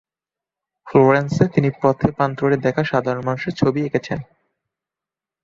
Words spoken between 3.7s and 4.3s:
এঁকেছেন।